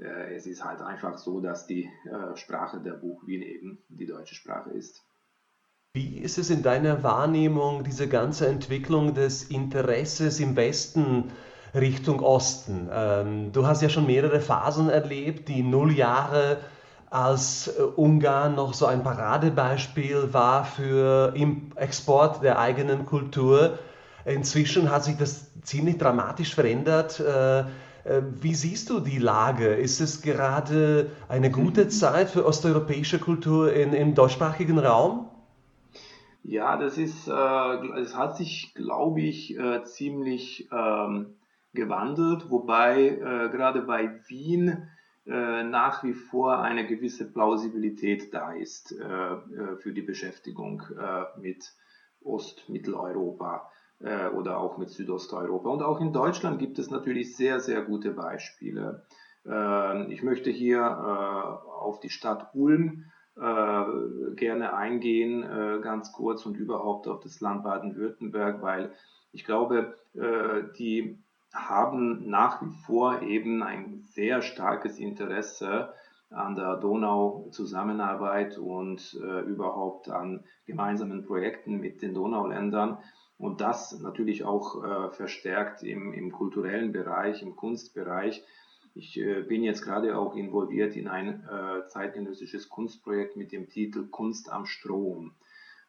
äh, 0.00 0.34
es 0.34 0.46
ist 0.46 0.64
halt 0.64 0.80
einfach 0.80 1.18
so, 1.18 1.40
dass 1.40 1.66
die 1.66 1.90
äh, 2.04 2.36
Sprache 2.36 2.80
der 2.80 2.94
Buch 2.94 3.26
Wien 3.26 3.42
eben 3.42 3.78
die 3.88 4.06
deutsche 4.06 4.34
Sprache 4.34 4.70
ist. 4.70 5.04
Wie 5.92 6.18
ist 6.18 6.38
es 6.38 6.50
in 6.50 6.62
deiner 6.62 7.04
Wahrnehmung, 7.04 7.84
diese 7.84 8.08
ganze 8.08 8.48
Entwicklung 8.48 9.14
des 9.14 9.44
Interesses 9.44 10.40
im 10.40 10.56
Westen 10.56 11.30
Richtung 11.72 12.20
Osten? 12.20 12.88
Ähm, 12.90 13.52
du 13.52 13.66
hast 13.66 13.82
ja 13.82 13.88
schon 13.88 14.06
mehrere 14.06 14.40
Phasen 14.40 14.88
erlebt, 14.88 15.48
die 15.48 15.62
Nulljahre 15.62 16.58
als 17.14 17.68
äh, 17.68 17.82
Ungarn 17.82 18.56
noch 18.56 18.74
so 18.74 18.86
ein 18.86 19.04
Paradebeispiel 19.04 20.34
war 20.34 20.64
für 20.64 21.32
im 21.36 21.70
Export 21.76 22.42
der 22.42 22.58
eigenen 22.58 23.06
Kultur. 23.06 23.78
Inzwischen 24.24 24.90
hat 24.90 25.04
sich 25.04 25.16
das 25.16 25.52
ziemlich 25.62 25.98
dramatisch 25.98 26.56
verändert. 26.56 27.20
Äh, 27.20 27.60
äh, 27.60 27.64
wie 28.40 28.54
siehst 28.54 28.90
du 28.90 28.98
die 28.98 29.18
Lage? 29.18 29.68
Ist 29.68 30.00
es 30.00 30.22
gerade 30.22 31.12
eine 31.28 31.52
gute 31.52 31.86
Zeit 32.00 32.30
für 32.30 32.44
osteuropäische 32.44 33.20
Kultur 33.20 33.72
in, 33.72 33.92
im 33.92 34.16
deutschsprachigen 34.16 34.80
Raum? 34.80 35.28
Ja, 36.42 36.76
das 36.76 36.98
ist, 36.98 37.26
es 37.26 38.16
hat 38.16 38.36
sich, 38.36 38.74
glaube 38.74 39.22
ich, 39.22 39.56
ziemlich 39.84 40.68
ähm, 40.70 41.36
gewandelt, 41.72 42.50
wobei 42.50 43.48
gerade 43.50 43.80
bei 43.80 44.20
Wien 44.28 44.90
nach 45.26 46.04
wie 46.04 46.12
vor 46.12 46.58
eine 46.60 46.86
gewisse 46.86 47.30
Plausibilität 47.30 48.34
da 48.34 48.52
ist 48.52 48.92
äh, 48.92 49.04
äh, 49.04 49.76
für 49.78 49.92
die 49.92 50.02
Beschäftigung 50.02 50.82
mit 51.40 51.72
Ost-Mitteleuropa 52.22 53.70
oder 54.34 54.58
auch 54.58 54.76
mit 54.76 54.90
Südosteuropa. 54.90 55.68
Und 55.68 55.82
auch 55.82 56.00
in 56.00 56.12
Deutschland 56.12 56.58
gibt 56.58 56.78
es 56.78 56.90
natürlich 56.90 57.36
sehr, 57.36 57.60
sehr 57.60 57.82
gute 57.82 58.10
Beispiele. 58.10 59.06
Ich 60.08 60.22
möchte 60.22 60.50
hier 60.50 60.84
auf 61.80 62.00
die 62.00 62.10
Stadt 62.10 62.54
Ulm 62.54 63.04
gerne 63.34 64.74
eingehen, 64.74 65.80
ganz 65.82 66.12
kurz 66.12 66.44
und 66.44 66.56
überhaupt 66.56 67.08
auf 67.08 67.20
das 67.20 67.40
Land 67.40 67.62
Baden-Württemberg, 67.62 68.62
weil 68.62 68.92
ich 69.32 69.44
glaube, 69.44 69.94
die 70.78 71.23
haben 71.54 72.28
nach 72.28 72.60
wie 72.62 72.72
vor 72.84 73.22
eben 73.22 73.62
ein 73.62 74.02
sehr 74.10 74.42
starkes 74.42 74.98
Interesse 74.98 75.94
an 76.30 76.56
der 76.56 76.76
Donau-Zusammenarbeit 76.76 78.58
und 78.58 79.18
äh, 79.22 79.40
überhaupt 79.42 80.08
an 80.08 80.44
gemeinsamen 80.66 81.24
Projekten 81.24 81.78
mit 81.78 82.02
den 82.02 82.14
Donauländern. 82.14 82.98
Und 83.38 83.60
das 83.60 83.98
natürlich 84.00 84.44
auch 84.44 84.82
äh, 84.82 85.10
verstärkt 85.10 85.82
im, 85.82 86.12
im 86.12 86.32
kulturellen 86.32 86.92
Bereich, 86.92 87.42
im 87.42 87.56
Kunstbereich. 87.56 88.44
Ich 88.94 89.18
äh, 89.18 89.42
bin 89.42 89.62
jetzt 89.62 89.82
gerade 89.82 90.16
auch 90.16 90.34
involviert 90.34 90.96
in 90.96 91.08
ein 91.08 91.44
äh, 91.48 91.86
zeitgenössisches 91.88 92.68
Kunstprojekt 92.68 93.36
mit 93.36 93.52
dem 93.52 93.68
Titel 93.68 94.06
Kunst 94.06 94.50
am 94.50 94.66
Strom. 94.66 95.32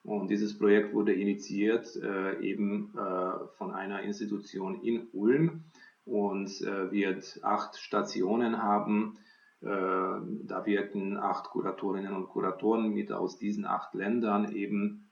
Und 0.05 0.29
dieses 0.29 0.57
Projekt 0.57 0.93
wurde 0.93 1.13
initiiert 1.13 1.95
äh, 1.95 2.39
eben 2.39 2.93
äh, 2.95 3.47
von 3.57 3.71
einer 3.71 4.03
Institution 4.03 4.81
in 4.81 5.07
Ulm 5.13 5.63
und 6.05 6.49
äh, 6.61 6.91
wird 6.91 7.39
acht 7.41 7.77
Stationen 7.77 8.61
haben. 8.61 9.17
Äh, 9.61 9.67
da 9.67 10.63
wirken 10.65 11.17
acht 11.17 11.49
Kuratorinnen 11.49 12.13
und 12.13 12.27
Kuratoren 12.27 12.93
mit 12.93 13.11
aus 13.11 13.39
diesen 13.39 13.65
acht 13.65 13.95
Ländern, 13.95 14.51
eben 14.51 15.09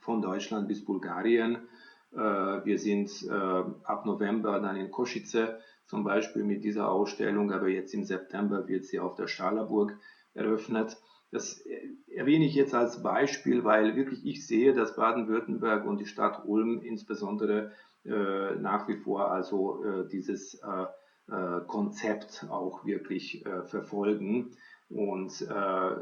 von 0.00 0.22
Deutschland 0.22 0.68
bis 0.68 0.84
Bulgarien. 0.84 1.58
Äh, 2.12 2.18
wir 2.18 2.78
sind 2.78 3.10
äh, 3.28 3.32
ab 3.32 4.06
November 4.06 4.60
dann 4.60 4.76
in 4.76 4.92
Kosice 4.92 5.58
zum 5.86 6.04
Beispiel 6.04 6.44
mit 6.44 6.62
dieser 6.62 6.88
Ausstellung, 6.88 7.50
aber 7.50 7.66
jetzt 7.66 7.94
im 7.94 8.04
September 8.04 8.68
wird 8.68 8.84
sie 8.84 9.00
auf 9.00 9.16
der 9.16 9.26
Schalaburg 9.26 9.98
eröffnet. 10.34 10.96
Das 11.30 11.62
erwähne 12.08 12.44
ich 12.44 12.54
jetzt 12.54 12.74
als 12.74 13.02
Beispiel, 13.02 13.62
weil 13.62 13.94
wirklich 13.94 14.26
ich 14.26 14.46
sehe, 14.46 14.74
dass 14.74 14.96
Baden-Württemberg 14.96 15.86
und 15.86 15.98
die 15.98 16.06
Stadt 16.06 16.42
Ulm 16.44 16.80
insbesondere 16.82 17.70
äh, 18.04 18.56
nach 18.56 18.88
wie 18.88 18.96
vor 18.96 19.30
also 19.30 19.84
äh, 19.84 20.08
dieses 20.08 20.54
äh, 20.54 20.86
äh 21.32 21.60
Konzept 21.66 22.46
auch 22.50 22.84
wirklich 22.84 23.46
äh, 23.46 23.62
verfolgen 23.62 24.56
und 24.88 25.42
äh, 25.42 25.54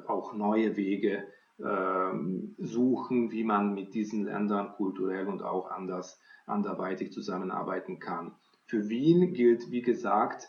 auch 0.07 0.33
neue 0.33 0.77
Wege 0.77 1.25
ähm, 1.59 2.55
suchen, 2.57 3.31
wie 3.31 3.45
man 3.45 3.75
mit 3.75 3.93
diesen 3.93 4.25
Ländern 4.25 4.73
kulturell 4.73 5.27
und 5.27 5.43
auch 5.43 5.71
anders 5.71 6.21
anderweitig 6.47 7.13
zusammenarbeiten 7.13 7.99
kann. 7.99 8.35
Für 8.65 8.89
Wien 8.89 9.35
gilt, 9.35 9.71
wie 9.71 9.83
gesagt, 9.83 10.49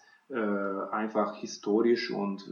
einfach 0.92 1.36
historisch 1.38 2.12
und 2.12 2.48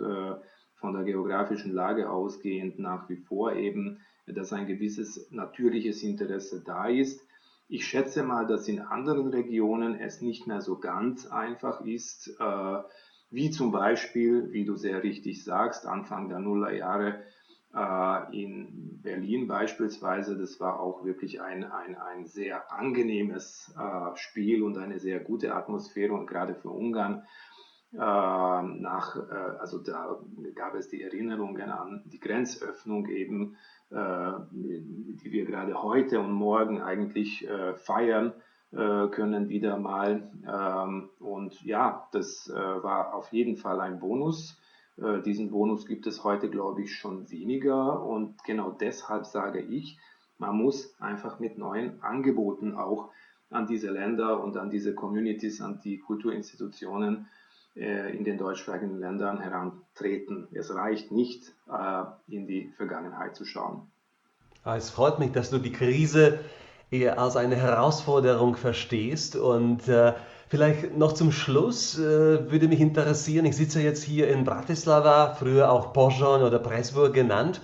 von 0.78 0.94
der 0.94 1.04
geografischen 1.04 1.72
Lage 1.72 2.10
ausgehend 2.10 2.80
nach 2.80 3.10
wie 3.10 3.18
vor 3.18 3.54
eben, 3.54 4.00
dass 4.26 4.54
ein 4.54 4.68
gewisses 4.68 5.32
natürliches 5.32 6.04
Interesse 6.04 6.64
da 6.66 6.88
ist. 6.88 7.22
Ich 7.70 7.86
schätze 7.86 8.24
mal, 8.24 8.48
dass 8.48 8.68
in 8.68 8.80
anderen 8.80 9.28
Regionen 9.28 10.00
es 10.00 10.22
nicht 10.22 10.48
mehr 10.48 10.62
so 10.62 10.80
ganz 10.80 11.28
einfach 11.28 11.82
ist, 11.82 12.36
äh, 12.40 12.78
wie 13.30 13.52
zum 13.52 13.72
Beispiel, 13.72 14.52
wie 14.52 14.66
du 14.66 14.76
sehr 14.76 15.04
richtig 15.04 15.44
sagst, 15.44 15.86
Anfang 15.86 16.30
der 16.30 16.40
Nullerjahre 16.40 17.24
äh, 17.76 18.42
in 18.42 19.02
Berlin 19.02 19.48
beispielsweise. 19.48 20.38
Das 20.38 20.60
war 20.60 20.80
auch 20.80 21.04
wirklich 21.04 21.42
ein, 21.42 21.66
ein, 21.66 21.96
ein 21.96 22.26
sehr 22.26 22.72
angenehmes 22.72 23.74
äh, 23.78 24.16
Spiel 24.16 24.64
und 24.64 24.78
eine 24.78 25.00
sehr 25.00 25.20
gute 25.20 25.54
Atmosphäre 25.54 26.14
und 26.14 26.28
gerade 26.28 26.56
für 26.56 26.70
Ungarn 26.70 27.24
nach, 27.92 29.16
äh, 29.16 29.60
also 29.60 29.80
da 29.80 30.20
gab 30.56 30.76
es 30.76 30.90
die 30.90 31.02
Erinnerungen 31.02 31.70
an 31.70 32.04
die 32.06 32.20
Grenzöffnung 32.20 33.08
eben, 33.08 33.56
äh, 33.90 34.32
die 34.52 35.32
wir 35.32 35.46
gerade 35.46 35.82
heute 35.82 36.20
und 36.20 36.32
morgen 36.32 36.82
eigentlich 36.82 37.48
äh, 37.48 37.74
feiern 37.76 38.34
können 38.70 39.48
wieder 39.48 39.78
mal. 39.78 40.30
Ähm, 40.46 41.10
und 41.20 41.64
ja, 41.64 42.06
das 42.12 42.52
war 42.54 43.14
auf 43.14 43.32
jeden 43.32 43.56
Fall 43.56 43.80
ein 43.80 44.00
Bonus. 44.00 44.60
diesen 45.26 45.52
Bonus 45.52 45.86
gibt 45.86 46.06
es 46.06 46.26
heute, 46.26 46.50
glaube 46.50 46.82
ich, 46.82 46.94
schon 46.94 47.32
weniger. 47.32 48.04
Und 48.04 48.44
genau 48.44 48.72
deshalb 48.72 49.26
sage 49.26 49.62
ich, 49.62 49.98
man 50.38 50.58
muss 50.58 50.94
einfach 51.00 51.40
mit 51.40 51.58
neuen 51.58 52.04
Angeboten 52.04 52.76
auch 52.76 53.10
an 53.50 53.68
diese 53.68 53.90
Länder 53.90 54.44
und 54.44 54.58
an 54.58 54.70
diese 54.70 54.94
Communities, 54.94 55.62
an 55.62 55.80
die 55.82 56.00
Kulturinstitutionen 56.00 57.28
in 57.78 58.24
den 58.24 58.38
deutschsprachigen 58.38 59.00
Ländern 59.00 59.40
herantreten. 59.40 60.48
Es 60.52 60.74
reicht 60.74 61.12
nicht, 61.12 61.54
in 62.28 62.48
die 62.48 62.74
Vergangenheit 62.76 63.36
zu 63.36 63.46
schauen. 63.46 63.92
Ah, 64.64 64.76
es 64.76 64.90
freut 64.90 65.20
mich, 65.20 65.32
dass 65.32 65.50
du 65.50 65.60
die 65.60 65.72
Krise 65.72 66.40
eher 66.92 67.20
als 67.20 67.36
eine 67.36 67.56
Herausforderung 67.56 68.56
verstehst. 68.56 69.36
Und 69.36 69.88
äh, 69.88 70.14
vielleicht 70.50 70.98
noch 70.98 71.14
zum 71.14 71.32
Schluss 71.32 71.98
äh, 71.98 72.52
würde 72.52 72.68
mich 72.68 72.80
interessieren, 72.80 73.46
ich 73.46 73.56
sitze 73.56 73.82
jetzt 73.82 74.04
hier 74.04 74.30
in 74.30 74.44
Bratislava, 74.44 75.36
früher 75.36 75.72
auch 75.72 75.94
Poznan 75.94 76.44
oder 76.44 76.60
Presburg 76.60 77.14
genannt. 77.14 77.62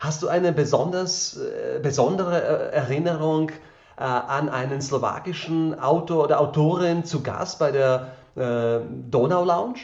Hast 0.00 0.22
du 0.22 0.28
eine 0.28 0.52
besonders, 0.52 1.36
äh, 1.36 1.80
besondere 1.80 2.42
äh, 2.42 2.74
Erinnerung 2.74 3.50
äh, 3.96 4.02
an 4.02 4.48
einen 4.48 4.80
slowakischen 4.80 5.78
Autor 5.78 6.24
oder 6.24 6.40
Autorin 6.40 7.04
zu 7.04 7.22
Gast 7.22 7.58
bei 7.58 7.70
der 7.70 8.12
äh, 8.34 8.80
Donau 9.10 9.44
Lounge? 9.44 9.80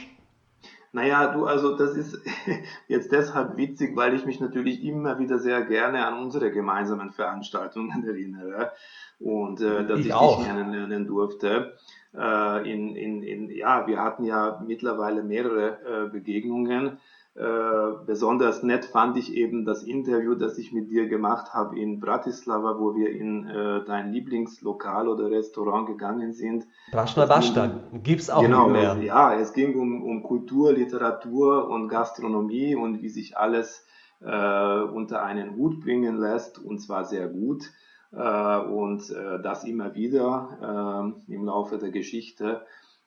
Naja, 0.93 1.33
du, 1.33 1.45
also 1.45 1.77
das 1.77 1.97
ist 1.97 2.19
jetzt 2.89 3.13
deshalb 3.13 3.57
witzig, 3.57 3.95
weil 3.95 4.15
ich 4.15 4.25
mich 4.25 4.41
natürlich 4.41 4.83
immer 4.85 5.19
wieder 5.19 5.39
sehr 5.39 5.63
gerne 5.63 6.07
an 6.07 6.19
unsere 6.23 6.51
gemeinsamen 6.51 7.11
Veranstaltungen 7.11 8.05
erinnere 8.09 8.73
und 9.21 9.61
äh, 9.61 9.87
dass 9.87 10.01
ich, 10.01 10.07
ich 10.07 10.15
dich 10.15 10.47
kennenlernen 10.47 11.07
durfte. 11.07 11.77
Äh, 12.17 12.73
in, 12.73 12.97
in, 12.97 13.23
in, 13.23 13.51
ja, 13.51 13.87
wir 13.87 14.01
hatten 14.01 14.25
ja 14.25 14.63
mittlerweile 14.67 15.23
mehrere 15.23 16.07
äh, 16.07 16.09
Begegnungen 16.11 16.99
äh, 17.39 18.05
besonders 18.05 18.65
nett 18.65 18.85
fand 18.85 19.17
ich 19.17 19.33
eben 19.33 19.65
das 19.65 19.85
Interview, 19.85 20.35
das 20.35 20.59
ich 20.59 20.73
mit 20.73 20.91
dir 20.91 21.07
gemacht 21.07 21.55
habe 21.55 21.79
in 21.79 22.01
Bratislava, 22.01 22.81
wo 22.81 22.97
wir 22.97 23.11
in 23.11 23.47
äh, 23.47 23.85
dein 23.85 24.13
Lieblingslokal 24.13 25.07
oder 25.07 25.31
Restaurant 25.31 25.87
gegangen 25.87 26.33
sind. 26.33 26.67
Braschna 26.91 27.27
Basta, 27.27 27.71
gibt 28.03 28.23
es 28.23 28.31
auch 28.31 28.43
genau, 28.43 28.69
nicht 28.69 28.73
mehr. 28.73 28.97
Ja, 29.05 29.35
es 29.35 29.53
ging 29.53 29.79
um, 29.79 30.03
um 30.03 30.25
Kultur, 30.25 30.73
Literatur 30.73 31.69
und 31.69 31.87
Gastronomie 31.87 32.75
und 32.75 33.03
wie 33.03 33.09
sich 33.09 33.37
alles 33.37 33.87
äh, 34.21 34.81
unter 34.81 35.23
einen 35.23 35.55
Hut 35.55 35.81
bringen 35.81 36.17
lässt 36.17 36.59
und 36.59 36.81
zwar 36.81 37.05
sehr 37.05 37.29
gut. 37.29 37.71
Äh, 38.11 38.59
und 38.63 39.11
äh, 39.11 39.41
das 39.41 39.63
immer 39.63 39.95
wieder 39.95 41.15
im 41.29 41.45
Laufe 41.45 41.79
der 41.79 41.91
Geschichte 41.91 42.63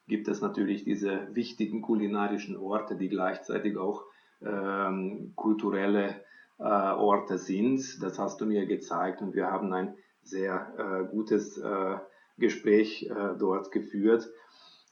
gibt 0.07 0.29
es 0.29 0.39
natürlich 0.39 0.85
diese 0.85 1.27
wichtigen 1.33 1.81
kulinarischen 1.81 2.55
Orte, 2.55 2.95
die 2.95 3.09
gleichzeitig 3.09 3.77
auch 3.77 4.05
ähm, 4.45 5.33
kulturelle 5.35 6.15
äh, 6.59 6.63
Orte 6.63 7.37
sind. 7.37 8.01
Das 8.03 8.19
hast 8.19 8.41
du 8.41 8.45
mir 8.45 8.65
gezeigt 8.65 9.21
und 9.21 9.33
wir 9.33 9.47
haben 9.47 9.73
ein 9.73 9.95
sehr 10.23 10.73
äh, 10.77 11.05
gutes 11.11 11.57
äh, 11.57 11.97
Gespräch 12.37 13.09
äh, 13.09 13.37
dort 13.37 13.71
geführt. 13.71 14.29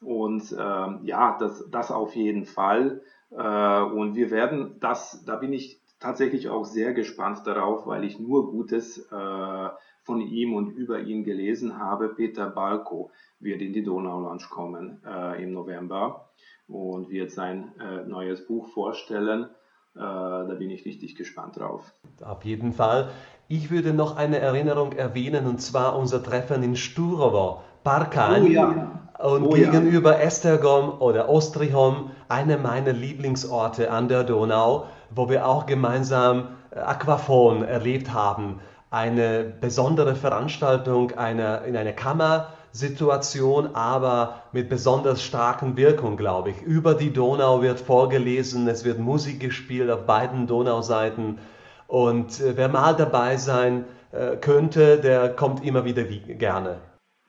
Und 0.02 0.56
ähm, 0.58 1.02
ja, 1.04 1.38
das, 1.40 1.70
das 1.70 1.92
auf 1.92 2.16
jeden 2.16 2.46
Fall. 2.46 3.02
Und 3.32 4.16
wir 4.16 4.32
werden 4.32 4.78
das, 4.80 5.24
da 5.24 5.36
bin 5.36 5.54
ich 5.54 5.80
tatsächlich 6.00 6.50
auch 6.50 6.66
sehr 6.66 6.94
gespannt 6.94 7.46
darauf, 7.46 7.86
weil 7.86 8.04
ich 8.04 8.18
nur 8.18 8.50
Gutes 8.50 9.08
von 9.08 10.22
ihm 10.22 10.56
und 10.56 10.70
über 10.70 11.02
ihn 11.02 11.24
gelesen 11.24 11.78
habe. 11.78 12.10
Peter 12.10 12.50
Balko 12.50 13.12
wird 13.40 13.62
in 13.62 13.74
die 13.74 13.84
Donau 13.84 14.22
Lounge 14.22 14.48
kommen 14.50 15.00
äh, 15.06 15.44
im 15.44 15.54
November 15.54 16.30
und 16.70 17.10
wird 17.10 17.32
sein 17.32 17.74
äh, 17.80 18.08
neues 18.08 18.46
Buch 18.46 18.68
vorstellen. 18.70 19.50
Äh, 19.96 20.00
da 20.00 20.56
bin 20.58 20.70
ich 20.70 20.86
richtig 20.86 21.16
gespannt 21.16 21.58
drauf. 21.58 21.94
Auf 22.24 22.46
jeden 22.46 22.74
Fall. 22.74 23.10
Ich 23.48 23.72
würde 23.72 23.94
noch 23.94 24.16
eine 24.16 24.38
Erinnerung 24.38 24.94
erwähnen 24.94 25.48
und 25.48 25.60
zwar 25.60 25.98
unser 25.98 26.24
Treffen 26.24 26.62
in 26.62 26.76
Sturovo, 26.76 27.62
Parkan. 27.84 28.44
Oh, 28.44 28.46
ja. 28.46 28.92
Und 29.20 29.48
oh, 29.48 29.50
gegenüber 29.50 30.14
ja. 30.14 30.20
Estergom 30.20 31.02
oder 31.02 31.28
Ostrihom, 31.28 32.12
eine 32.30 32.58
meiner 32.58 32.94
Lieblingsorte 32.94 33.92
an 33.92 34.08
der 34.08 34.24
Donau, 34.24 34.86
wo 35.10 35.28
wir 35.30 35.46
auch 35.46 35.66
gemeinsam 35.66 36.50
äh, 36.72 36.80
Aquaphon 36.80 37.64
erlebt 37.64 38.14
haben. 38.14 38.60
Eine 38.92 39.44
besondere 39.44 40.16
Veranstaltung 40.16 41.12
eine, 41.12 41.64
in 41.66 41.76
einer 41.76 41.94
Kammer 41.94 42.54
Situation, 42.72 43.76
aber 43.76 44.44
mit 44.52 44.70
besonders 44.70 45.24
starken 45.24 45.76
Wirkung, 45.78 46.18
glaube 46.18 46.52
ich. 46.52 46.62
Über 46.62 46.94
die 46.94 47.12
Donau 47.12 47.62
wird 47.62 47.80
vorgelesen, 47.80 48.68
es 48.68 48.86
wird 48.86 49.00
Musik 49.00 49.40
gespielt 49.40 49.90
auf 49.90 50.06
beiden 50.06 50.48
Donauseiten. 50.48 51.40
Und 51.88 52.40
äh, 52.40 52.56
wer 52.56 52.70
mal 52.70 52.96
dabei 52.96 53.38
sein 53.38 53.86
äh, 54.12 54.38
könnte, 54.38 54.98
der 54.98 55.30
kommt 55.30 55.66
immer 55.66 55.86
wieder 55.86 56.04
gerne. 56.04 56.82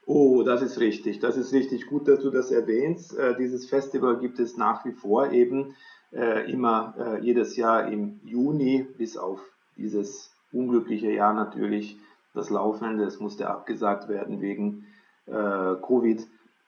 Oh, 0.07 0.42
das 0.42 0.61
ist 0.61 0.81
richtig. 0.81 1.20
Das 1.20 1.37
ist 1.37 1.53
richtig 1.53 1.87
gut, 1.87 2.09
dass 2.09 2.20
du 2.20 2.31
das 2.31 2.50
erwähnst. 2.50 3.16
Äh, 3.16 3.37
dieses 3.37 3.68
Festival 3.68 4.18
gibt 4.18 4.38
es 4.40 4.57
nach 4.57 4.85
wie 4.85 4.92
vor 4.92 5.31
eben 5.31 5.76
äh, 6.12 6.50
immer 6.50 6.94
äh, 6.98 7.20
jedes 7.24 7.57
Jahr 7.57 7.87
im 7.87 8.20
Juni, 8.24 8.87
bis 8.98 9.16
auf 9.16 9.40
dieses 9.76 10.33
unglückliche 10.53 11.12
Jahr 11.12 11.33
natürlich, 11.33 11.96
das 12.35 12.50
laufende. 12.50 13.05
Es 13.05 13.20
musste 13.20 13.48
abgesagt 13.48 14.09
werden 14.09 14.40
wegen 14.40 14.87
äh, 15.30 15.76
Covid. 15.86 16.26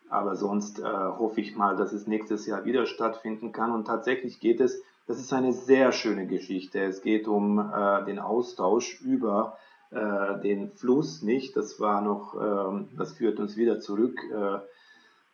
Aber 0.09 0.37
sonst 0.37 0.79
äh, 0.79 0.83
hoffe 0.83 1.41
ich 1.41 1.57
mal, 1.57 1.77
dass 1.77 1.93
es 1.93 2.07
nächstes 2.07 2.47
Jahr 2.47 2.65
wieder 2.65 2.87
stattfinden 2.87 3.53
kann. 3.53 3.73
Und 3.73 3.87
tatsächlich 3.87 4.41
geht 4.41 4.61
es, 4.61 4.83
das 5.07 5.19
ist 5.19 5.33
eine 5.33 5.53
sehr 5.53 5.93
schöne 5.93 6.27
Geschichte. 6.27 6.81
Es 6.81 7.03
geht 7.03 7.27
um 7.27 7.59
äh, 7.59 8.05
den 8.05 8.19
Austausch 8.19 9.01
über 9.01 9.57
äh, 9.91 10.41
den 10.41 10.71
Fluss, 10.73 11.23
nicht? 11.23 11.57
Das 11.57 11.81
war 11.81 12.03
noch, 12.03 12.35
äh, 12.35 12.85
das 12.97 13.13
führt 13.13 13.41
uns 13.41 13.57
wieder 13.57 13.81
zurück 13.81 14.19
äh, 14.33 14.59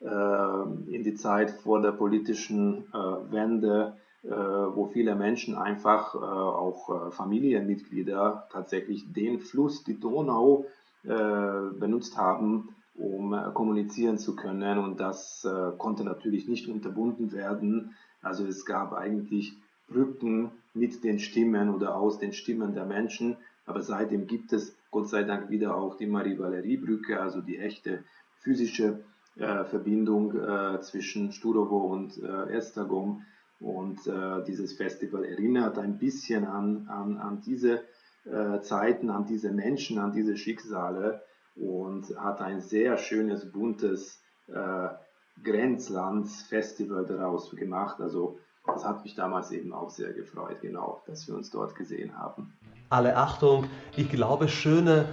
äh, 0.05 0.63
in 0.95 1.03
die 1.05 1.15
Zeit 1.15 1.51
vor 1.51 1.81
der 1.81 1.93
politischen 1.93 2.85
äh, 2.93 3.33
Wende, 3.33 3.97
äh, 4.23 4.31
wo 4.31 4.87
viele 4.87 5.15
Menschen 5.15 5.57
einfach, 5.57 6.15
äh, 6.15 6.19
auch 6.19 7.09
äh, 7.09 7.11
Familienmitglieder, 7.11 8.49
tatsächlich 8.53 9.13
den 9.13 9.41
Fluss, 9.41 9.85
die 9.85 9.99
Donau, 9.99 10.67
benutzt 11.05 12.19
haben, 12.19 12.75
um 12.99 13.33
äh, 13.33 13.51
kommunizieren 13.55 14.19
zu 14.19 14.37
können. 14.37 14.79
Und 14.79 15.01
das 15.01 15.45
äh, 15.45 15.77
konnte 15.79 16.05
natürlich 16.05 16.49
nicht 16.49 16.69
unterbunden 16.69 17.33
werden. 17.33 17.95
Also 18.23 18.45
es 18.47 18.67
gab 18.67 18.93
eigentlich 18.93 19.55
Brücken 19.89 20.51
mit 20.75 21.03
den 21.05 21.19
Stimmen 21.19 21.75
oder 21.75 21.97
aus 21.97 22.19
den 22.19 22.33
Stimmen 22.33 22.75
der 22.75 22.85
Menschen. 22.85 23.37
Aber 23.67 23.83
seitdem 23.83 24.27
gibt 24.27 24.53
es 24.53 24.77
Gott 24.91 25.09
sei 25.09 25.23
Dank 25.23 25.51
wieder 25.51 25.77
auch 25.77 25.97
die 25.97 26.07
Marie-Valerie-Brücke, 26.07 27.21
also 27.21 27.41
die 27.41 27.59
echte 27.59 28.05
physische 28.39 29.05
äh, 29.37 29.65
Verbindung 29.65 30.35
äh, 30.35 30.81
zwischen 30.81 31.33
Sturovo 31.33 31.93
und 31.93 32.19
äh, 32.23 32.51
Estergom. 32.51 33.25
Und 33.61 34.07
äh, 34.07 34.45
dieses 34.45 34.73
Festival 34.73 35.25
erinnert 35.25 35.79
ein 35.79 35.99
bisschen 35.99 36.45
an, 36.45 36.87
an, 36.89 37.17
an 37.17 37.41
diese 37.45 37.83
Zeiten, 38.61 39.09
an 39.09 39.25
diese 39.25 39.51
Menschen, 39.51 39.99
an 39.99 40.13
diese 40.13 40.37
Schicksale 40.37 41.23
und 41.59 42.07
hat 42.19 42.41
ein 42.41 42.61
sehr 42.61 42.97
schönes, 42.97 43.51
buntes 43.51 44.23
äh, 44.49 44.89
Grenzlandsfestival 45.43 47.07
daraus 47.07 47.51
gemacht. 47.51 48.01
Also 48.01 48.39
das 48.67 48.85
hat 48.85 49.03
mich 49.05 49.15
damals 49.15 49.51
eben 49.51 49.73
auch 49.73 49.91
sehr 49.91 50.13
gefreut, 50.13 50.61
genau, 50.61 51.03
dass 51.07 51.27
wir 51.27 51.35
uns 51.35 51.51
dort 51.51 51.75
gesehen 51.75 52.19
haben. 52.19 52.53
Alle 52.91 53.17
Achtung, 53.17 53.65
ich 53.97 54.11
glaube, 54.11 54.49
schöner 54.49 55.07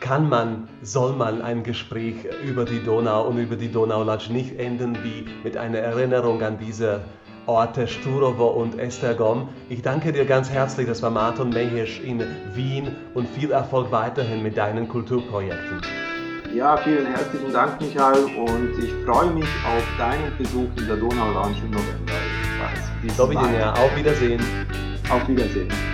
kann 0.00 0.28
man, 0.28 0.68
soll 0.82 1.12
man 1.14 1.42
ein 1.42 1.62
Gespräch 1.62 2.26
über 2.44 2.64
die 2.64 2.82
Donau 2.82 3.28
und 3.28 3.38
über 3.38 3.56
die 3.56 3.70
Donaulatsch 3.70 4.30
nicht 4.30 4.58
enden 4.58 4.96
wie 5.04 5.26
mit 5.44 5.56
einer 5.56 5.78
Erinnerung 5.78 6.42
an 6.42 6.58
diese 6.58 7.04
Orte 7.46 7.88
Sturovo 7.88 8.48
und 8.48 8.78
Estergom. 8.78 9.48
Ich 9.68 9.82
danke 9.82 10.12
dir 10.12 10.24
ganz 10.24 10.50
herzlich, 10.50 10.86
das 10.86 11.02
war 11.02 11.10
Martin 11.10 11.50
Mehisch 11.50 12.00
in 12.00 12.22
Wien 12.54 12.94
und 13.14 13.28
viel 13.28 13.50
Erfolg 13.50 13.90
weiterhin 13.90 14.42
mit 14.42 14.56
deinen 14.56 14.88
Kulturprojekten. 14.88 15.80
Ja, 16.54 16.76
vielen 16.76 17.06
herzlichen 17.06 17.52
Dank, 17.52 17.80
Michael, 17.80 18.24
und 18.24 18.78
ich 18.78 18.92
freue 19.06 19.30
mich 19.30 19.44
auf 19.44 19.84
deinen 19.98 20.36
Besuch 20.36 20.68
in 20.76 20.86
der 20.86 20.96
Donau 20.96 21.32
Lounge 21.32 21.56
im 21.64 21.70
November. 21.70 22.12
Dovidenia, 23.16 23.72
auf 23.72 23.96
Wiedersehen. 23.96 24.40
Auf 25.10 25.26
Wiedersehen. 25.26 25.91